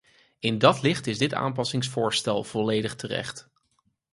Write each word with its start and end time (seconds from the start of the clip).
In 0.39 0.57
dat 0.57 0.81
licht 0.81 1.07
is 1.07 1.17
dit 1.17 1.33
aanpassingsvoorstel 1.33 2.43
volledig 2.43 2.95
terecht. 2.95 3.49